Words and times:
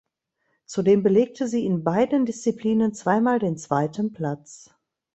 Zudem 0.65 1.03
belegte 1.03 1.47
sie 1.47 1.63
in 1.63 1.83
beiden 1.83 2.25
Disziplinen 2.25 2.95
zweimal 2.95 3.37
den 3.37 3.55
zweiten 3.55 4.13
Platz. 4.13 4.71